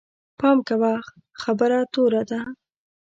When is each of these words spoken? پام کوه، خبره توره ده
پام 0.39 0.57
کوه، 0.67 0.93
خبره 1.41 1.79
توره 1.93 2.23
ده 2.29 2.41